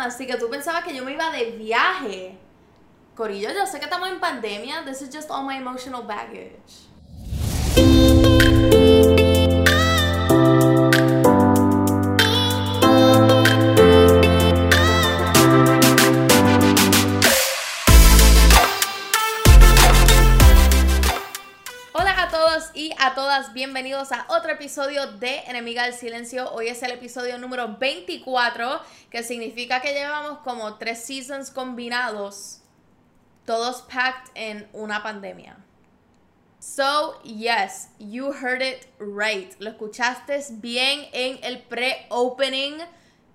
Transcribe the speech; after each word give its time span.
así 0.00 0.26
que 0.26 0.36
tú 0.36 0.48
pensabas 0.48 0.84
que 0.84 0.94
yo 0.94 1.04
me 1.04 1.12
iba 1.12 1.30
de 1.30 1.52
viaje. 1.52 2.38
Corillo, 3.14 3.50
yo 3.52 3.66
sé 3.66 3.78
que 3.78 3.84
estamos 3.84 4.08
en 4.08 4.18
pandemia. 4.20 4.84
This 4.84 5.02
is 5.02 5.10
just 5.12 5.30
all 5.30 5.44
my 5.44 5.56
emotional 5.56 6.02
baggage. 6.02 6.89
Y 22.74 22.92
a 22.98 23.14
todas, 23.14 23.54
bienvenidos 23.54 24.12
a 24.12 24.26
otro 24.28 24.52
episodio 24.52 25.12
de 25.12 25.38
Enemiga 25.46 25.84
del 25.84 25.94
Silencio. 25.94 26.52
Hoy 26.52 26.68
es 26.68 26.82
el 26.82 26.90
episodio 26.90 27.38
número 27.38 27.78
24, 27.78 28.80
que 29.08 29.22
significa 29.22 29.80
que 29.80 29.94
llevamos 29.94 30.40
como 30.40 30.76
tres 30.76 31.02
seasons 31.02 31.50
combinados, 31.50 32.60
todos 33.46 33.82
packed 33.82 34.30
en 34.34 34.68
una 34.72 35.02
pandemia. 35.02 35.56
So, 36.58 37.20
yes, 37.22 37.88
you 37.98 38.32
heard 38.32 38.62
it 38.62 38.86
right. 38.98 39.54
Lo 39.58 39.70
escuchaste 39.70 40.44
bien 40.60 41.08
en 41.12 41.38
el 41.42 41.62
pre-opening. 41.62 42.78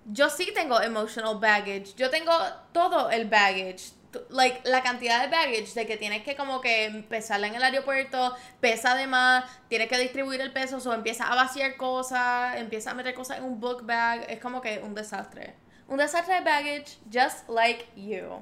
Yo 0.05 0.29
sí 0.29 0.51
tengo 0.53 0.79
emotional 0.81 1.39
baggage. 1.39 1.95
Yo 1.95 2.11
tengo 2.11 2.31
todo 2.73 3.09
el 3.09 3.27
baggage. 3.27 3.91
Like, 4.29 4.61
la 4.63 4.81
cantidad 4.83 5.21
de 5.21 5.27
baggage 5.27 5.73
de 5.73 5.85
que 5.85 5.97
tienes 5.97 6.23
que 6.23 6.35
como 6.35 6.61
que 6.61 6.85
empezarla 6.85 7.47
en 7.47 7.55
el 7.55 7.63
aeropuerto, 7.63 8.35
pesa 8.59 8.95
de 8.95 9.07
más, 9.07 9.45
tienes 9.67 9.87
que 9.87 9.97
distribuir 9.97 10.41
el 10.41 10.51
peso, 10.51 10.77
o 10.77 10.93
empieza 10.93 11.31
a 11.31 11.35
vaciar 11.35 11.77
cosas, 11.77 12.57
empieza 12.57 12.91
a 12.91 12.93
meter 12.93 13.13
cosas 13.13 13.37
en 13.39 13.45
un 13.45 13.59
book 13.59 13.85
bag. 13.85 14.25
Es 14.29 14.39
como 14.39 14.61
que 14.61 14.79
un 14.79 14.95
desastre. 14.95 15.55
Un 15.87 15.97
desastre 15.97 16.35
de 16.35 16.41
baggage, 16.41 16.97
just 17.11 17.47
like 17.49 17.85
you. 17.95 18.39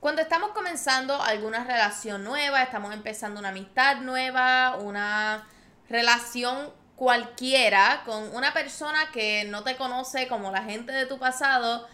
Cuando 0.00 0.20
estamos 0.20 0.50
comenzando 0.50 1.20
alguna 1.22 1.64
relación 1.64 2.24
nueva, 2.24 2.62
estamos 2.62 2.92
empezando 2.92 3.40
una 3.40 3.48
amistad 3.48 4.02
nueva, 4.02 4.76
una 4.76 5.48
relación 5.88 6.72
cualquiera 6.96 8.02
con 8.04 8.34
una 8.36 8.52
persona 8.52 9.10
que 9.12 9.44
no 9.44 9.62
te 9.62 9.76
conoce 9.76 10.28
como 10.28 10.50
la 10.50 10.62
gente 10.62 10.92
de 10.92 11.06
tu 11.06 11.18
pasado, 11.18 11.88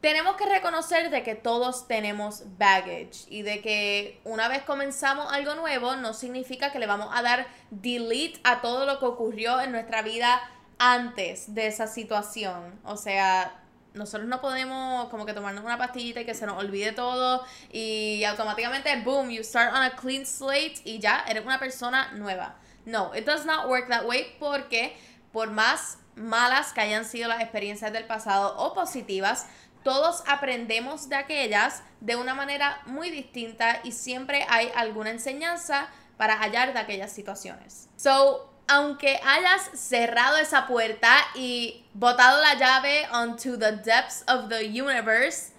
tenemos 0.00 0.36
que 0.36 0.46
reconocer 0.46 1.10
de 1.10 1.22
que 1.22 1.34
todos 1.34 1.88
tenemos 1.88 2.42
baggage 2.58 3.26
y 3.28 3.42
de 3.42 3.60
que 3.60 4.20
una 4.24 4.48
vez 4.48 4.62
comenzamos 4.62 5.32
algo 5.32 5.54
nuevo 5.54 5.96
no 5.96 6.14
significa 6.14 6.70
que 6.70 6.78
le 6.78 6.86
vamos 6.86 7.08
a 7.12 7.22
dar 7.22 7.46
delete 7.70 8.40
a 8.44 8.60
todo 8.60 8.86
lo 8.86 8.98
que 8.98 9.06
ocurrió 9.06 9.60
en 9.60 9.72
nuestra 9.72 10.02
vida 10.02 10.40
antes 10.78 11.54
de 11.54 11.66
esa 11.66 11.88
situación. 11.88 12.78
O 12.84 12.96
sea, 12.96 13.60
nosotros 13.94 14.28
no 14.28 14.40
podemos 14.40 15.08
como 15.08 15.26
que 15.26 15.34
tomarnos 15.34 15.64
una 15.64 15.76
pastillita 15.76 16.20
y 16.20 16.24
que 16.24 16.34
se 16.34 16.46
nos 16.46 16.58
olvide 16.58 16.92
todo 16.92 17.44
y 17.72 18.22
automáticamente, 18.24 18.94
boom, 19.02 19.30
you 19.30 19.42
start 19.42 19.74
on 19.74 19.82
a 19.82 19.96
clean 19.96 20.24
slate 20.24 20.80
y 20.84 21.00
ya 21.00 21.24
eres 21.28 21.44
una 21.44 21.58
persona 21.58 22.12
nueva. 22.12 22.56
No, 22.86 23.12
it 23.14 23.26
does 23.26 23.44
not 23.44 23.66
work 23.66 23.88
that 23.88 24.06
way 24.06 24.36
porque 24.38 24.96
por 25.32 25.50
más 25.50 25.98
malas 26.14 26.72
que 26.72 26.80
hayan 26.80 27.04
sido 27.04 27.28
las 27.28 27.40
experiencias 27.40 27.92
del 27.92 28.04
pasado 28.04 28.56
o 28.56 28.74
positivas, 28.74 29.46
todos 29.88 30.22
aprendemos 30.26 31.08
de 31.08 31.16
aquellas 31.16 31.82
de 32.02 32.14
una 32.14 32.34
manera 32.34 32.82
muy 32.84 33.08
distinta 33.08 33.80
y 33.84 33.92
siempre 33.92 34.44
hay 34.50 34.70
alguna 34.76 35.08
enseñanza 35.08 35.88
para 36.18 36.36
hallar 36.36 36.74
de 36.74 36.78
aquellas 36.78 37.10
situaciones. 37.10 37.88
So, 37.96 38.52
aunque 38.66 39.18
hayas 39.24 39.62
cerrado 39.72 40.36
esa 40.36 40.66
puerta 40.66 41.16
y 41.34 41.86
botado 41.94 42.38
la 42.42 42.52
llave 42.56 43.08
onto 43.12 43.58
the 43.58 43.72
depths 43.78 44.24
of 44.28 44.50
the 44.50 44.66
universe, 44.66 45.54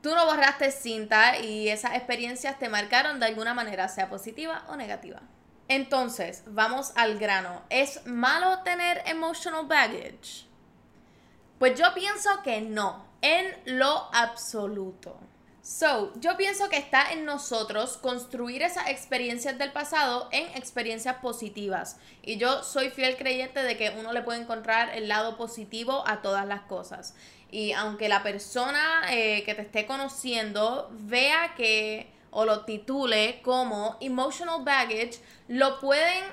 tú 0.00 0.14
no 0.14 0.24
borraste 0.24 0.72
cinta 0.72 1.36
y 1.36 1.68
esas 1.68 1.94
experiencias 1.94 2.58
te 2.58 2.70
marcaron 2.70 3.20
de 3.20 3.26
alguna 3.26 3.52
manera, 3.52 3.86
sea 3.88 4.08
positiva 4.08 4.64
o 4.68 4.76
negativa. 4.76 5.20
Entonces, 5.68 6.42
vamos 6.46 6.92
al 6.96 7.18
grano. 7.18 7.60
¿Es 7.68 8.06
malo 8.06 8.60
tener 8.62 9.02
emotional 9.04 9.66
baggage? 9.66 10.48
Pues 11.58 11.78
yo 11.78 11.92
pienso 11.92 12.30
que 12.42 12.62
no, 12.62 13.07
en 13.22 13.54
lo 13.64 14.08
absoluto. 14.12 15.18
So, 15.62 16.12
yo 16.18 16.36
pienso 16.38 16.70
que 16.70 16.78
está 16.78 17.12
en 17.12 17.26
nosotros 17.26 17.98
construir 17.98 18.62
esas 18.62 18.88
experiencias 18.88 19.58
del 19.58 19.70
pasado 19.70 20.28
en 20.32 20.46
experiencias 20.56 21.16
positivas. 21.16 21.98
Y 22.22 22.38
yo 22.38 22.62
soy 22.62 22.88
fiel 22.88 23.18
creyente 23.18 23.62
de 23.62 23.76
que 23.76 23.94
uno 23.98 24.14
le 24.14 24.22
puede 24.22 24.40
encontrar 24.40 24.96
el 24.96 25.08
lado 25.08 25.36
positivo 25.36 26.04
a 26.06 26.22
todas 26.22 26.46
las 26.46 26.62
cosas. 26.62 27.14
Y 27.50 27.72
aunque 27.72 28.08
la 28.08 28.22
persona 28.22 29.02
eh, 29.10 29.42
que 29.44 29.54
te 29.54 29.60
esté 29.60 29.84
conociendo 29.84 30.88
vea 30.90 31.54
que 31.54 32.10
o 32.30 32.46
lo 32.46 32.64
titule 32.64 33.40
como 33.42 33.98
emotional 34.00 34.64
baggage, 34.64 35.20
lo 35.48 35.80
pueden 35.80 36.24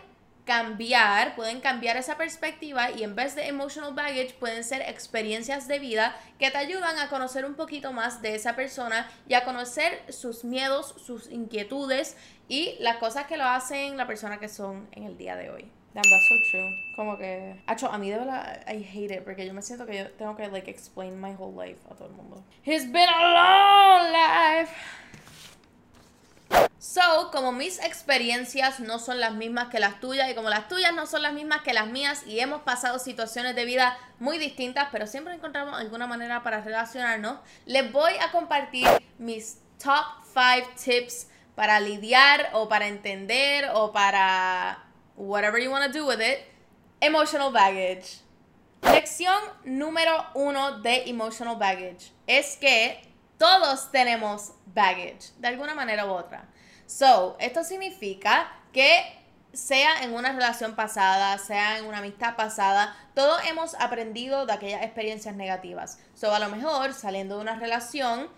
cambiar, 0.45 1.35
pueden 1.35 1.59
cambiar 1.59 1.97
esa 1.97 2.17
perspectiva 2.17 2.91
y 2.91 3.03
en 3.03 3.15
vez 3.15 3.35
de 3.35 3.47
emotional 3.47 3.93
baggage 3.93 4.35
pueden 4.39 4.63
ser 4.63 4.81
experiencias 4.83 5.67
de 5.67 5.79
vida 5.79 6.15
que 6.39 6.51
te 6.51 6.57
ayudan 6.57 6.99
a 6.99 7.09
conocer 7.09 7.45
un 7.45 7.55
poquito 7.55 7.91
más 7.91 8.21
de 8.21 8.35
esa 8.35 8.55
persona 8.55 9.09
y 9.27 9.33
a 9.33 9.43
conocer 9.43 10.01
sus 10.09 10.43
miedos, 10.43 10.95
sus 11.03 11.29
inquietudes 11.31 12.15
y 12.47 12.75
las 12.79 12.97
cosas 12.97 13.25
que 13.25 13.37
lo 13.37 13.45
hacen 13.45 13.97
la 13.97 14.07
persona 14.07 14.39
que 14.39 14.47
son 14.47 14.87
en 14.91 15.03
el 15.03 15.17
día 15.17 15.35
de 15.35 15.49
hoy. 15.49 15.71
Damn, 15.95 16.03
that's 16.03 16.27
so 16.27 16.35
true. 16.51 16.75
Como 16.97 17.17
que... 17.17 17.63
Acho, 17.67 17.89
a 17.89 17.97
mí 17.97 18.09
de 18.09 18.17
verdad, 18.17 18.61
I 18.67 18.83
hate 18.83 19.15
it, 19.15 19.23
porque 19.23 19.47
yo 19.47 19.53
me 19.53 19.61
siento 19.61 19.85
que 19.85 19.97
yo 19.97 20.11
tengo 20.11 20.35
que, 20.35 20.45
like, 20.49 20.69
explain 20.69 21.19
my 21.19 21.33
whole 21.33 21.55
life 21.55 21.79
a 21.89 21.95
todo 21.95 22.09
el 22.09 22.13
mundo. 22.13 22.43
It's 22.65 22.85
been 22.91 23.07
a 23.07 23.33
long 23.33 24.11
life. 24.11 24.73
So, 26.77 27.31
como 27.31 27.51
mis 27.51 27.79
experiencias 27.79 28.79
no 28.79 28.99
son 28.99 29.19
las 29.19 29.33
mismas 29.33 29.69
que 29.69 29.79
las 29.79 29.99
tuyas 29.99 30.29
y 30.29 30.35
como 30.35 30.49
las 30.49 30.67
tuyas 30.67 30.93
no 30.93 31.07
son 31.07 31.23
las 31.23 31.33
mismas 31.33 31.61
que 31.61 31.73
las 31.73 31.87
mías 31.87 32.23
y 32.25 32.39
hemos 32.39 32.61
pasado 32.61 32.99
situaciones 32.99 33.55
de 33.55 33.65
vida 33.65 33.97
muy 34.19 34.37
distintas, 34.37 34.89
pero 34.91 35.07
siempre 35.07 35.33
encontramos 35.33 35.79
alguna 35.79 36.07
manera 36.07 36.43
para 36.43 36.61
relacionarnos, 36.61 37.39
les 37.65 37.91
voy 37.91 38.13
a 38.21 38.31
compartir 38.31 38.87
mis 39.17 39.57
top 39.83 40.05
5 40.33 40.69
tips 40.83 41.27
para 41.55 41.79
lidiar 41.79 42.49
o 42.53 42.69
para 42.69 42.87
entender 42.87 43.69
o 43.73 43.91
para 43.91 44.83
whatever 45.15 45.61
you 45.61 45.71
want 45.71 45.91
to 45.91 45.91
do 45.91 46.05
with 46.05 46.21
it, 46.21 46.39
emotional 47.01 47.51
baggage. 47.51 48.21
Lección 48.83 49.41
número 49.63 50.25
uno 50.35 50.79
de 50.81 51.09
emotional 51.09 51.55
baggage 51.55 52.11
es 52.27 52.57
que 52.57 53.01
todos 53.37 53.91
tenemos 53.91 54.53
baggage, 54.67 55.31
de 55.39 55.47
alguna 55.47 55.75
manera 55.75 56.05
u 56.05 56.09
otra. 56.09 56.47
So, 56.85 57.35
esto 57.39 57.63
significa 57.63 58.51
que 58.71 59.25
sea 59.53 60.03
en 60.03 60.13
una 60.13 60.33
relación 60.33 60.75
pasada, 60.75 61.37
sea 61.37 61.77
en 61.77 61.85
una 61.85 61.99
amistad 61.99 62.35
pasada, 62.35 62.95
todos 63.13 63.41
hemos 63.47 63.73
aprendido 63.75 64.45
de 64.45 64.53
aquellas 64.53 64.83
experiencias 64.83 65.35
negativas. 65.35 65.99
So, 66.13 66.33
a 66.33 66.39
lo 66.39 66.49
mejor 66.49 66.93
saliendo 66.93 67.37
de 67.37 67.41
una 67.41 67.55
relación, 67.55 68.29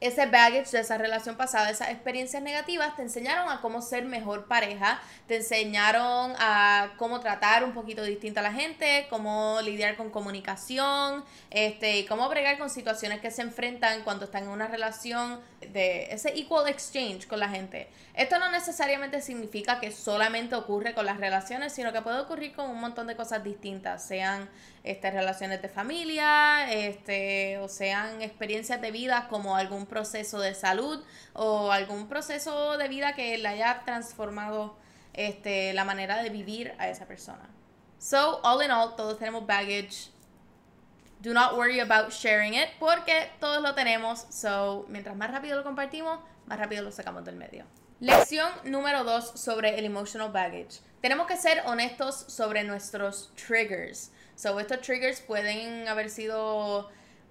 ese 0.00 0.26
baggage 0.26 0.70
de 0.70 0.80
esa 0.80 0.96
relación 0.96 1.36
pasada, 1.36 1.70
esas 1.70 1.90
experiencias 1.90 2.42
negativas, 2.42 2.94
te 2.96 3.02
enseñaron 3.02 3.48
a 3.50 3.60
cómo 3.60 3.82
ser 3.82 4.04
mejor 4.04 4.46
pareja, 4.46 5.00
te 5.26 5.36
enseñaron 5.36 6.34
a 6.38 6.92
cómo 6.96 7.20
tratar 7.20 7.64
un 7.64 7.72
poquito 7.72 8.02
distinta 8.04 8.40
a 8.40 8.44
la 8.44 8.52
gente, 8.52 9.06
cómo 9.10 9.58
lidiar 9.62 9.96
con 9.96 10.10
comunicación, 10.10 11.24
este, 11.50 12.06
cómo 12.06 12.28
bregar 12.28 12.58
con 12.58 12.70
situaciones 12.70 13.20
que 13.20 13.30
se 13.30 13.42
enfrentan 13.42 14.02
cuando 14.02 14.26
están 14.26 14.44
en 14.44 14.50
una 14.50 14.68
relación 14.68 15.40
de 15.60 16.12
ese 16.12 16.30
equal 16.38 16.68
exchange 16.68 17.26
con 17.26 17.40
la 17.40 17.48
gente. 17.48 17.88
Esto 18.14 18.38
no 18.38 18.50
necesariamente 18.50 19.20
significa 19.20 19.80
que 19.80 19.90
solamente 19.90 20.54
ocurre 20.54 20.94
con 20.94 21.06
las 21.06 21.18
relaciones, 21.18 21.72
sino 21.72 21.92
que 21.92 22.02
puede 22.02 22.20
ocurrir 22.20 22.54
con 22.54 22.70
un 22.70 22.80
montón 22.80 23.06
de 23.06 23.16
cosas 23.16 23.42
distintas, 23.42 24.06
sean 24.06 24.48
este, 24.84 25.10
relaciones 25.10 25.60
de 25.60 25.68
familia, 25.68 26.72
este, 26.72 27.58
o 27.58 27.68
sean 27.68 28.22
experiencias 28.22 28.80
de 28.80 28.90
vida 28.90 29.26
como 29.28 29.56
algún 29.56 29.86
proceso 29.86 30.40
de 30.40 30.54
salud 30.54 31.02
o 31.32 31.72
algún 31.72 32.08
proceso 32.08 32.78
de 32.78 32.88
vida 32.88 33.14
que 33.14 33.36
le 33.38 33.48
haya 33.48 33.82
transformado 33.84 34.76
este, 35.14 35.72
la 35.72 35.84
manera 35.84 36.22
de 36.22 36.30
vivir 36.30 36.74
a 36.78 36.88
esa 36.88 37.06
persona. 37.06 37.48
So, 37.98 38.40
all 38.44 38.62
in 38.62 38.70
all, 38.70 38.94
todos 38.94 39.18
tenemos 39.18 39.44
baggage. 39.44 40.10
Do 41.20 41.34
not 41.34 41.56
worry 41.56 41.80
about 41.80 42.12
sharing 42.12 42.54
it 42.54 42.68
porque 42.78 43.28
todos 43.40 43.60
lo 43.60 43.74
tenemos. 43.74 44.26
So, 44.30 44.86
mientras 44.88 45.16
más 45.16 45.30
rápido 45.32 45.56
lo 45.56 45.64
compartimos, 45.64 46.20
más 46.46 46.58
rápido 46.58 46.82
lo 46.82 46.92
sacamos 46.92 47.24
del 47.24 47.34
medio. 47.34 47.64
Lección 47.98 48.48
número 48.62 49.02
2 49.02 49.32
sobre 49.34 49.76
el 49.78 49.84
emotional 49.84 50.30
baggage. 50.30 50.80
Tenemos 51.00 51.26
que 51.26 51.36
ser 51.36 51.62
honestos 51.66 52.14
sobre 52.28 52.62
nuestros 52.62 53.32
triggers. 53.34 54.12
So, 54.36 54.60
estos 54.60 54.80
triggers 54.80 55.20
pueden 55.20 55.88
haber 55.88 56.08
sido 56.08 56.88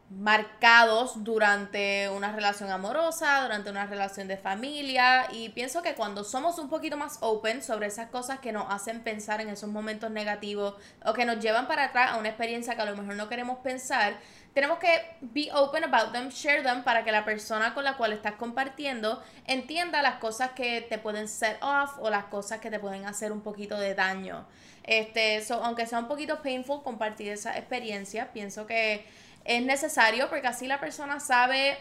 marcados 0.09 1.21
durante 1.25 2.07
una 2.09 2.31
relación 2.31 2.71
amorosa, 2.71 3.42
durante 3.42 3.69
una 3.69 3.86
relación 3.88 4.30
de 4.30 4.38
familia 4.38 5.27
y 5.33 5.50
pienso 5.50 5.81
que 5.81 5.95
cuando 5.95 6.24
somos 6.24 6.59
un 6.59 6.69
poquito 6.69 6.95
más 6.95 7.18
open 7.19 7.62
sobre 7.62 7.88
esas 7.88 8.09
cosas 8.09 8.39
que 8.39 8.54
nos 8.54 8.68
hacen 8.69 9.01
pensar 9.01 9.42
en 9.42 9.50
esos 9.50 9.69
momentos 9.69 10.09
negativos 10.09 10.75
o 11.06 11.12
que 11.12 11.25
nos 11.25 11.39
llevan 11.39 11.68
para 11.68 11.86
atrás 11.86 12.12
a 12.12 12.18
una 12.18 12.30
experiencia 12.30 12.75
que 12.75 12.81
a 12.81 12.86
lo 12.86 12.95
mejor 12.95 13.15
no 13.15 13.27
queremos 13.27 13.57
pensar, 13.59 14.18
tenemos 14.54 14.80
que 14.80 14.88
be 15.19 15.50
open 15.54 15.83
about 15.83 16.13
them, 16.13 16.30
share 16.30 16.63
them 16.63 16.83
para 16.83 17.04
que 17.04 17.12
la 17.12 17.25
persona 17.25 17.74
con 17.74 17.83
la 17.83 17.98
cual 17.98 18.13
estás 18.13 18.36
compartiendo 18.36 19.21
entienda 19.45 20.01
las 20.01 20.15
cosas 20.15 20.51
que 20.51 20.81
te 20.81 20.98
pueden 20.98 21.27
set 21.27 21.57
off 21.62 21.98
o 22.00 22.09
las 22.09 22.25
cosas 22.25 22.62
que 22.62 22.71
te 22.71 22.80
pueden 22.80 23.06
hacer 23.06 23.33
un 23.33 23.42
poquito 23.42 23.77
de 23.77 23.94
daño. 23.94 24.48
Este, 24.83 25.44
aunque 25.51 25.86
sea 25.86 26.00
un 26.00 26.07
poquito 26.07 26.42
painful 26.42 26.81
compartir 26.81 27.27
esa 27.27 27.57
experiencia, 27.57 28.31
pienso 28.31 28.65
que 28.65 29.06
es 29.48 29.64
necesario 29.64 30.30
porque 30.30 30.48
así 30.48 30.68
la 30.68 30.80
persona 30.80 31.20
sabe 31.20 31.78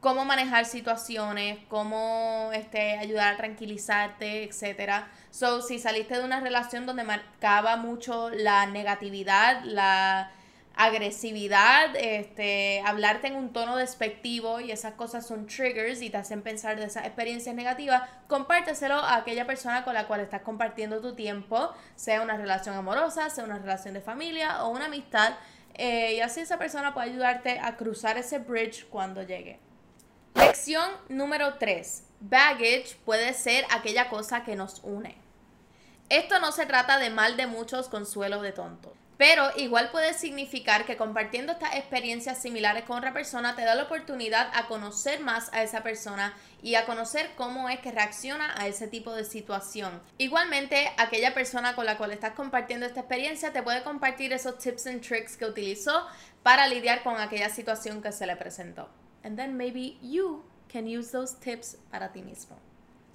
cómo 0.00 0.24
manejar 0.24 0.64
situaciones, 0.64 1.58
cómo 1.68 2.50
este, 2.54 2.98
ayudar 2.98 3.34
a 3.34 3.36
tranquilizarte, 3.36 4.42
etc. 4.42 5.04
So, 5.30 5.62
si 5.62 5.78
saliste 5.78 6.18
de 6.18 6.24
una 6.24 6.40
relación 6.40 6.86
donde 6.86 7.04
marcaba 7.04 7.76
mucho 7.76 8.30
la 8.30 8.66
negatividad, 8.66 9.62
la 9.62 10.32
agresividad, 10.74 11.94
este, 11.96 12.82
hablarte 12.86 13.26
en 13.26 13.36
un 13.36 13.52
tono 13.52 13.76
despectivo 13.76 14.60
y 14.60 14.72
esas 14.72 14.94
cosas 14.94 15.26
son 15.26 15.46
triggers 15.46 16.00
y 16.00 16.10
te 16.10 16.16
hacen 16.16 16.42
pensar 16.42 16.76
de 16.76 16.86
esas 16.86 17.04
experiencias 17.04 17.54
negativas, 17.54 18.02
compárteselo 18.26 18.94
a 18.94 19.16
aquella 19.16 19.46
persona 19.46 19.84
con 19.84 19.94
la 19.94 20.06
cual 20.06 20.20
estás 20.20 20.42
compartiendo 20.42 21.00
tu 21.00 21.14
tiempo, 21.14 21.72
sea 21.94 22.22
una 22.22 22.36
relación 22.36 22.74
amorosa, 22.74 23.28
sea 23.30 23.44
una 23.44 23.58
relación 23.58 23.94
de 23.94 24.00
familia 24.00 24.64
o 24.64 24.70
una 24.70 24.86
amistad, 24.86 25.34
eh, 25.74 26.14
y 26.14 26.20
así 26.20 26.40
esa 26.40 26.58
persona 26.58 26.94
puede 26.94 27.10
ayudarte 27.10 27.58
a 27.58 27.76
cruzar 27.76 28.18
ese 28.18 28.38
bridge 28.38 28.86
cuando 28.88 29.22
llegue. 29.22 29.58
Lección 30.34 30.90
número 31.08 31.54
3. 31.54 32.04
Baggage 32.20 32.96
puede 33.04 33.34
ser 33.34 33.64
aquella 33.70 34.08
cosa 34.08 34.44
que 34.44 34.56
nos 34.56 34.80
une. 34.82 35.16
Esto 36.08 36.40
no 36.40 36.52
se 36.52 36.66
trata 36.66 36.98
de 36.98 37.10
mal 37.10 37.36
de 37.36 37.46
muchos 37.46 37.88
consuelo 37.88 38.42
de 38.42 38.52
tontos. 38.52 38.92
Pero 39.22 39.52
igual 39.54 39.92
puede 39.92 40.14
significar 40.14 40.84
que 40.84 40.96
compartiendo 40.96 41.52
estas 41.52 41.76
experiencias 41.76 42.42
similares 42.42 42.82
con 42.82 42.98
otra 42.98 43.12
persona 43.12 43.54
te 43.54 43.62
da 43.62 43.76
la 43.76 43.84
oportunidad 43.84 44.50
a 44.52 44.66
conocer 44.66 45.20
más 45.20 45.48
a 45.52 45.62
esa 45.62 45.84
persona 45.84 46.34
y 46.60 46.74
a 46.74 46.86
conocer 46.86 47.30
cómo 47.36 47.68
es 47.68 47.78
que 47.78 47.92
reacciona 47.92 48.52
a 48.58 48.66
ese 48.66 48.88
tipo 48.88 49.14
de 49.14 49.24
situación. 49.24 50.02
Igualmente, 50.18 50.90
aquella 50.96 51.34
persona 51.34 51.76
con 51.76 51.86
la 51.86 51.98
cual 51.98 52.10
estás 52.10 52.32
compartiendo 52.32 52.84
esta 52.84 52.98
experiencia 52.98 53.52
te 53.52 53.62
puede 53.62 53.84
compartir 53.84 54.32
esos 54.32 54.58
tips 54.58 54.88
and 54.88 55.06
tricks 55.06 55.36
que 55.36 55.46
utilizó 55.46 56.04
para 56.42 56.66
lidiar 56.66 57.04
con 57.04 57.20
aquella 57.20 57.48
situación 57.48 58.02
que 58.02 58.10
se 58.10 58.26
le 58.26 58.34
presentó. 58.34 58.88
And 59.22 59.36
then 59.36 59.56
maybe 59.56 59.98
you 60.02 60.44
can 60.66 60.88
use 60.88 61.12
those 61.12 61.36
tips 61.38 61.76
para 61.92 62.10
ti 62.10 62.22
mismo. 62.22 62.58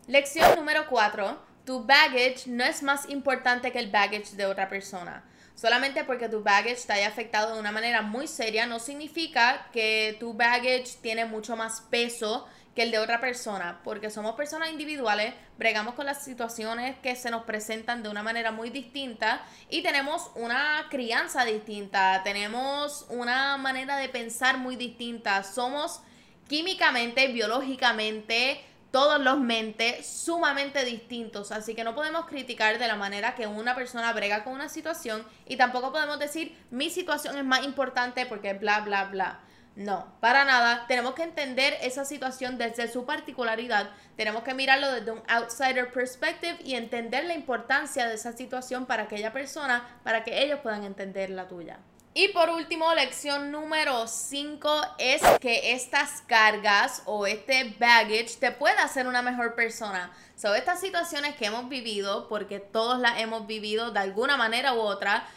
Lección 0.08 0.56
número 0.56 0.88
4. 0.88 1.38
Tu 1.66 1.84
baggage 1.84 2.48
no 2.48 2.64
es 2.64 2.82
más 2.82 3.10
importante 3.10 3.74
que 3.74 3.80
el 3.80 3.92
baggage 3.92 4.38
de 4.38 4.46
otra 4.46 4.70
persona. 4.70 5.26
Solamente 5.58 6.04
porque 6.04 6.30
tu 6.30 6.44
baggage 6.44 6.86
te 6.86 6.94
haya 6.94 7.08
afectado 7.08 7.56
de 7.56 7.60
una 7.60 7.72
manera 7.72 8.04
muy 8.04 8.28
seria 8.28 8.68
no 8.68 8.78
significa 8.78 9.68
que 9.74 10.16
tu 10.20 10.36
baggage 10.36 11.00
tiene 11.02 11.26
mucho 11.26 11.56
más 11.56 11.82
peso 11.90 12.48
que 12.76 12.84
el 12.84 12.92
de 12.92 13.00
otra 13.00 13.20
persona, 13.20 13.82
porque 13.84 14.12
somos 14.12 14.36
personas 14.36 14.70
individuales, 14.70 15.34
bregamos 15.58 15.96
con 15.96 16.06
las 16.06 16.24
situaciones 16.24 16.96
que 17.00 17.16
se 17.16 17.32
nos 17.32 17.44
presentan 17.46 18.04
de 18.04 18.10
una 18.10 18.22
manera 18.22 18.52
muy 18.52 18.70
distinta 18.70 19.42
y 19.68 19.82
tenemos 19.82 20.30
una 20.36 20.86
crianza 20.92 21.44
distinta, 21.44 22.22
tenemos 22.24 23.08
una 23.10 23.58
manera 23.58 23.98
de 23.98 24.10
pensar 24.10 24.60
muy 24.60 24.76
distinta, 24.76 25.42
somos 25.42 26.02
químicamente, 26.48 27.30
biológicamente, 27.30 28.64
todos 28.92 29.20
los 29.20 29.40
mentes 29.40 30.06
sumamente 30.08 30.86
distintos, 30.86 31.52
así 31.52 31.76
que 31.76 31.84
no 31.84 31.96
podemos 31.96 32.26
criticar 32.26 32.80
de 32.80 32.88
la 32.88 32.96
manera 32.96 33.36
que 33.36 33.48
una 33.48 33.76
persona 33.76 34.14
brega 34.14 34.44
con 34.44 34.54
una 34.54 34.70
situación 34.70 35.26
y 35.46 35.58
tampoco 35.58 35.92
podemos 35.92 36.20
decir 36.20 36.58
mi 36.72 36.90
situación 36.90 37.38
es 37.38 37.44
más 37.44 37.64
importante 37.64 38.26
porque 38.26 38.54
bla, 38.54 38.82
bla, 38.82 39.06
bla. 39.06 39.40
No, 39.78 40.08
para 40.22 40.44
nada. 40.44 40.86
Tenemos 40.88 41.14
que 41.14 41.22
entender 41.22 41.78
esa 41.84 42.04
situación 42.04 42.58
desde 42.58 42.92
su 42.92 43.06
particularidad. 43.06 43.92
Tenemos 44.16 44.42
que 44.42 44.56
mirarlo 44.56 44.92
desde 44.92 45.12
un 45.12 45.22
outsider 45.28 45.92
perspective 45.92 46.58
y 46.64 46.74
entender 46.74 47.26
la 47.26 47.36
importancia 47.36 48.08
de 48.08 48.16
esa 48.16 48.32
situación 48.32 48.88
para 48.88 49.04
aquella 49.04 49.32
persona, 49.32 49.88
para 50.04 50.24
que 50.24 50.44
ellos 50.44 50.62
puedan 50.64 50.84
entender 50.84 51.30
la 51.30 51.48
tuya. 51.48 51.78
Y 52.14 52.30
por 52.30 52.50
último, 52.50 52.94
lección 52.96 53.52
número 53.52 54.08
5 54.08 54.82
es 54.98 55.22
que 55.40 55.74
estas 55.74 56.22
cargas 56.22 57.04
o 57.06 57.28
este 57.28 57.76
baggage 57.80 58.38
te 58.40 58.52
puede 58.52 58.78
hacer 58.78 59.06
una 59.06 59.22
mejor 59.22 59.54
persona. 59.54 60.12
Son 60.36 60.56
estas 60.56 60.80
situaciones 60.80 61.36
que 61.36 61.46
hemos 61.46 61.70
vivido, 61.70 62.28
porque 62.28 62.60
todos 62.60 63.00
las 63.00 63.20
hemos 63.20 63.46
vivido 63.46 63.92
de 63.92 64.00
alguna 64.00 64.36
manera 64.36 64.74
u 64.74 64.80
otra, 64.80 65.28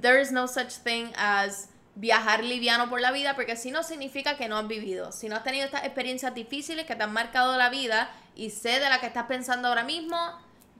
there 0.00 0.20
is 0.20 0.30
no 0.30 0.46
such 0.46 0.78
thing 0.84 1.12
as 1.16 1.68
viajar 1.96 2.44
liviano 2.44 2.88
por 2.88 3.00
la 3.00 3.10
vida, 3.10 3.34
porque 3.34 3.56
si 3.56 3.70
no 3.70 3.82
significa 3.82 4.36
que 4.36 4.48
no 4.48 4.56
has 4.56 4.68
vivido. 4.68 5.12
Si 5.12 5.28
no 5.28 5.36
has 5.36 5.44
tenido 5.44 5.64
estas 5.64 5.84
experiencias 5.84 6.34
difíciles 6.34 6.86
que 6.86 6.96
te 6.96 7.02
han 7.02 7.12
marcado 7.12 7.56
la 7.56 7.68
vida 7.68 8.10
y 8.34 8.50
sé 8.50 8.80
de 8.80 8.88
la 8.88 9.00
que 9.00 9.06
estás 9.06 9.26
pensando 9.26 9.68
ahora 9.68 9.84
mismo, 9.84 10.16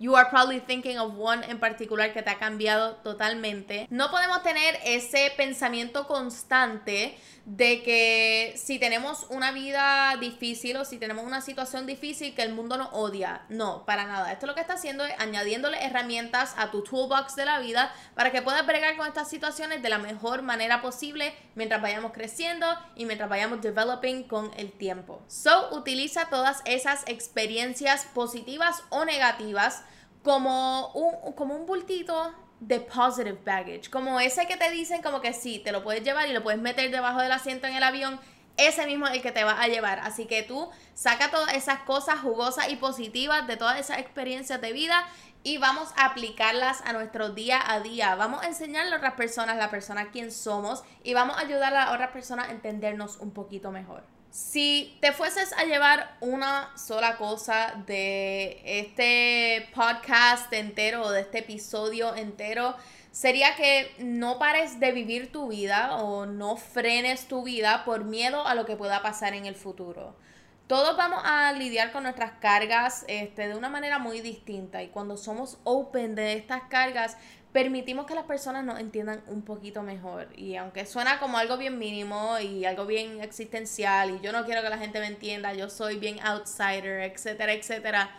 You 0.00 0.16
are 0.16 0.30
probably 0.30 0.60
thinking 0.60 0.98
of 0.98 1.12
one 1.18 1.44
en 1.46 1.60
particular 1.60 2.14
que 2.14 2.22
te 2.22 2.30
ha 2.30 2.38
cambiado 2.38 2.96
totalmente. 3.04 3.86
No 3.90 4.10
podemos 4.10 4.42
tener 4.42 4.78
ese 4.82 5.30
pensamiento 5.36 6.06
constante 6.06 7.18
de 7.44 7.82
que 7.82 8.54
si 8.56 8.78
tenemos 8.78 9.26
una 9.28 9.52
vida 9.52 10.16
difícil 10.18 10.78
o 10.78 10.86
si 10.86 10.96
tenemos 10.96 11.26
una 11.26 11.42
situación 11.42 11.86
difícil 11.86 12.34
que 12.34 12.40
el 12.42 12.54
mundo 12.54 12.78
nos 12.78 12.88
odia. 12.92 13.42
No, 13.50 13.84
para 13.84 14.06
nada. 14.06 14.32
Esto 14.32 14.46
lo 14.46 14.54
que 14.54 14.62
está 14.62 14.74
haciendo 14.74 15.04
es 15.04 15.12
añadiéndole 15.18 15.84
herramientas 15.84 16.54
a 16.56 16.70
tu 16.70 16.82
toolbox 16.82 17.36
de 17.36 17.44
la 17.44 17.58
vida 17.58 17.92
para 18.14 18.32
que 18.32 18.40
puedas 18.40 18.66
bregar 18.66 18.96
con 18.96 19.06
estas 19.06 19.28
situaciones 19.28 19.82
de 19.82 19.88
la 19.90 19.98
mejor 19.98 20.40
manera 20.40 20.80
posible 20.80 21.34
mientras 21.54 21.82
vayamos 21.82 22.12
creciendo 22.12 22.66
y 22.96 23.04
mientras 23.04 23.28
vayamos 23.28 23.60
developing 23.60 24.22
con 24.22 24.50
el 24.56 24.72
tiempo. 24.72 25.20
So, 25.28 25.74
utiliza 25.76 26.30
todas 26.30 26.62
esas 26.64 27.02
experiencias 27.06 28.06
positivas 28.14 28.82
o 28.88 29.04
negativas 29.04 29.82
como 30.22 30.88
un, 30.92 31.32
como 31.32 31.54
un 31.54 31.66
bultito 31.66 32.34
de 32.60 32.80
positive 32.80 33.38
baggage, 33.44 33.90
como 33.90 34.20
ese 34.20 34.46
que 34.46 34.56
te 34.56 34.70
dicen 34.70 35.02
como 35.02 35.20
que 35.20 35.32
sí, 35.32 35.60
te 35.60 35.72
lo 35.72 35.82
puedes 35.82 36.04
llevar 36.04 36.28
y 36.28 36.32
lo 36.32 36.42
puedes 36.42 36.60
meter 36.60 36.90
debajo 36.90 37.20
del 37.20 37.32
asiento 37.32 37.66
en 37.66 37.74
el 37.74 37.82
avión, 37.82 38.20
ese 38.56 38.86
mismo 38.86 39.06
es 39.06 39.14
el 39.14 39.22
que 39.22 39.32
te 39.32 39.44
va 39.44 39.60
a 39.60 39.68
llevar. 39.68 40.00
Así 40.00 40.26
que 40.26 40.42
tú 40.42 40.68
saca 40.92 41.30
todas 41.30 41.54
esas 41.54 41.80
cosas 41.80 42.20
jugosas 42.20 42.70
y 42.70 42.76
positivas 42.76 43.46
de 43.46 43.56
todas 43.56 43.78
esas 43.80 43.98
experiencias 43.98 44.60
de 44.60 44.72
vida 44.72 45.06
y 45.42 45.56
vamos 45.56 45.88
a 45.96 46.06
aplicarlas 46.06 46.82
a 46.82 46.92
nuestro 46.92 47.30
día 47.30 47.58
a 47.66 47.80
día. 47.80 48.14
Vamos 48.14 48.42
a 48.42 48.48
enseñarle 48.48 48.92
a 48.92 48.98
otras 48.98 49.14
personas 49.14 49.56
la 49.56 49.70
persona 49.70 50.10
quién 50.10 50.30
somos 50.30 50.84
y 51.02 51.14
vamos 51.14 51.38
a 51.38 51.40
ayudar 51.40 51.74
a 51.74 51.92
otras 51.92 52.10
personas 52.10 52.48
a 52.48 52.52
entendernos 52.52 53.16
un 53.18 53.30
poquito 53.30 53.70
mejor. 53.70 54.04
Si 54.30 54.96
te 55.00 55.10
fueses 55.10 55.52
a 55.54 55.64
llevar 55.64 56.16
una 56.20 56.70
sola 56.78 57.16
cosa 57.16 57.74
de 57.88 58.62
este 58.64 59.68
podcast 59.74 60.52
entero 60.52 61.02
o 61.02 61.10
de 61.10 61.22
este 61.22 61.40
episodio 61.40 62.14
entero, 62.14 62.76
sería 63.10 63.56
que 63.56 63.92
no 63.98 64.38
pares 64.38 64.78
de 64.78 64.92
vivir 64.92 65.32
tu 65.32 65.48
vida 65.48 65.96
o 65.96 66.26
no 66.26 66.56
frenes 66.56 67.26
tu 67.26 67.42
vida 67.42 67.84
por 67.84 68.04
miedo 68.04 68.46
a 68.46 68.54
lo 68.54 68.66
que 68.66 68.76
pueda 68.76 69.02
pasar 69.02 69.34
en 69.34 69.46
el 69.46 69.56
futuro. 69.56 70.14
Todos 70.68 70.96
vamos 70.96 71.20
a 71.24 71.52
lidiar 71.52 71.90
con 71.90 72.04
nuestras 72.04 72.30
cargas 72.38 73.04
este, 73.08 73.48
de 73.48 73.56
una 73.56 73.68
manera 73.68 73.98
muy 73.98 74.20
distinta 74.20 74.80
y 74.84 74.90
cuando 74.90 75.16
somos 75.16 75.58
open 75.64 76.14
de 76.14 76.34
estas 76.34 76.62
cargas, 76.70 77.16
permitimos 77.52 78.06
que 78.06 78.14
las 78.14 78.24
personas 78.24 78.64
nos 78.64 78.78
entiendan 78.78 79.22
un 79.26 79.42
poquito 79.42 79.82
mejor. 79.82 80.28
Y 80.36 80.56
aunque 80.56 80.86
suena 80.86 81.18
como 81.18 81.38
algo 81.38 81.56
bien 81.56 81.78
mínimo 81.78 82.38
y 82.38 82.64
algo 82.64 82.86
bien 82.86 83.20
existencial, 83.20 84.10
y 84.10 84.20
yo 84.20 84.32
no 84.32 84.44
quiero 84.44 84.62
que 84.62 84.70
la 84.70 84.78
gente 84.78 85.00
me 85.00 85.06
entienda, 85.06 85.52
yo 85.54 85.68
soy 85.68 85.98
bien 85.98 86.20
outsider, 86.20 87.00
etcétera, 87.10 87.52
etcétera. 87.52 88.10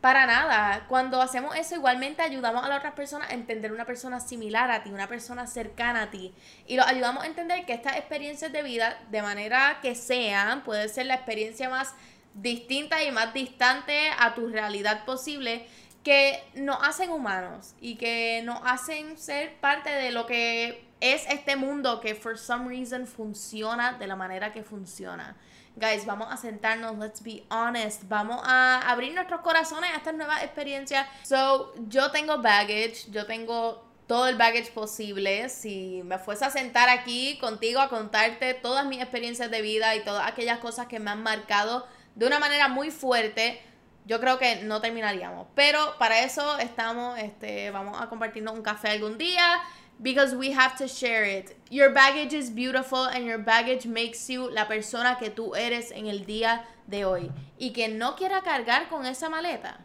Para 0.00 0.26
nada. 0.26 0.84
Cuando 0.86 1.22
hacemos 1.22 1.56
eso, 1.56 1.76
igualmente 1.76 2.20
ayudamos 2.20 2.62
a 2.62 2.68
las 2.68 2.76
otras 2.76 2.92
personas 2.92 3.30
a 3.30 3.32
entender 3.32 3.72
una 3.72 3.86
persona 3.86 4.20
similar 4.20 4.70
a 4.70 4.82
ti, 4.82 4.90
una 4.90 5.08
persona 5.08 5.46
cercana 5.46 6.02
a 6.02 6.10
ti. 6.10 6.34
Y 6.66 6.76
los 6.76 6.86
ayudamos 6.86 7.24
a 7.24 7.26
entender 7.26 7.64
que 7.64 7.72
estas 7.72 7.96
experiencias 7.96 8.52
de 8.52 8.62
vida, 8.62 8.98
de 9.10 9.22
manera 9.22 9.78
que 9.80 9.94
sean, 9.94 10.62
puede 10.62 10.90
ser 10.90 11.06
la 11.06 11.14
experiencia 11.14 11.70
más 11.70 11.94
distinta 12.34 13.02
y 13.02 13.12
más 13.12 13.32
distante 13.32 14.10
a 14.18 14.34
tu 14.34 14.48
realidad 14.48 15.06
posible 15.06 15.66
que 16.04 16.44
nos 16.54 16.76
hacen 16.82 17.10
humanos 17.10 17.74
y 17.80 17.96
que 17.96 18.42
nos 18.44 18.60
hacen 18.64 19.18
ser 19.18 19.54
parte 19.56 19.90
de 19.90 20.12
lo 20.12 20.26
que 20.26 20.84
es 21.00 21.26
este 21.28 21.56
mundo 21.56 22.00
que 22.00 22.14
for 22.14 22.38
some 22.38 22.68
reason 22.68 23.06
funciona 23.06 23.94
de 23.94 24.06
la 24.06 24.14
manera 24.14 24.52
que 24.52 24.62
funciona. 24.62 25.36
Guys, 25.76 26.06
vamos 26.06 26.28
a 26.30 26.36
sentarnos, 26.36 26.96
let's 26.98 27.22
be 27.22 27.42
honest, 27.50 28.04
vamos 28.06 28.40
a 28.44 28.80
abrir 28.88 29.12
nuestros 29.12 29.40
corazones 29.40 29.90
a 29.90 29.96
estas 29.96 30.14
nuevas 30.14 30.44
experiencias. 30.44 31.06
So, 31.24 31.74
yo 31.88 32.12
tengo 32.12 32.38
baggage, 32.38 33.10
yo 33.10 33.26
tengo 33.26 33.82
todo 34.06 34.28
el 34.28 34.36
baggage 34.36 34.70
posible. 34.72 35.48
Si 35.48 36.02
me 36.04 36.18
fuese 36.18 36.44
a 36.44 36.50
sentar 36.50 36.88
aquí 36.88 37.38
contigo 37.38 37.80
a 37.80 37.88
contarte 37.88 38.54
todas 38.54 38.86
mis 38.86 39.00
experiencias 39.00 39.50
de 39.50 39.62
vida 39.62 39.96
y 39.96 40.04
todas 40.04 40.28
aquellas 40.28 40.58
cosas 40.58 40.86
que 40.86 41.00
me 41.00 41.10
han 41.10 41.22
marcado 41.22 41.86
de 42.14 42.26
una 42.26 42.38
manera 42.38 42.68
muy 42.68 42.90
fuerte, 42.92 43.60
yo 44.04 44.20
creo 44.20 44.38
que 44.38 44.62
no 44.64 44.80
terminaríamos. 44.80 45.46
Pero 45.54 45.94
para 45.98 46.20
eso 46.22 46.58
estamos, 46.58 47.18
este, 47.18 47.70
vamos 47.70 48.00
a 48.00 48.08
compartirnos 48.08 48.54
un 48.54 48.62
café 48.62 48.90
algún 48.90 49.18
día. 49.18 49.60
Because 49.98 50.34
we 50.34 50.52
have 50.52 50.76
to 50.76 50.88
share 50.88 51.24
it. 51.24 51.56
Your 51.70 51.92
baggage 51.92 52.34
is 52.34 52.52
beautiful 52.52 53.06
and 53.06 53.24
your 53.24 53.38
baggage 53.38 53.86
makes 53.86 54.28
you 54.28 54.50
la 54.50 54.66
persona 54.66 55.18
que 55.18 55.30
tú 55.30 55.54
eres 55.54 55.92
en 55.92 56.08
el 56.08 56.26
día 56.26 56.64
de 56.88 57.04
hoy. 57.04 57.30
Y 57.58 57.72
que 57.72 57.88
no 57.88 58.16
quiera 58.16 58.42
cargar 58.42 58.88
con 58.88 59.06
esa 59.06 59.28
maleta, 59.28 59.78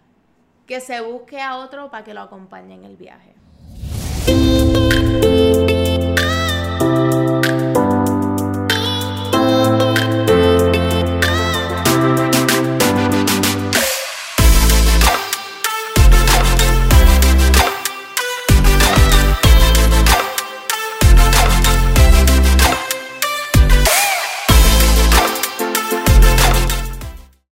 que 0.66 0.82
se 0.82 1.00
busque 1.02 1.40
a 1.40 1.58
otro 1.58 1.92
para 1.92 2.04
que 2.04 2.16
lo 2.16 2.22
acompañe 2.22 2.74
en 2.74 2.86
el 2.86 2.98
viaje. 2.98 3.38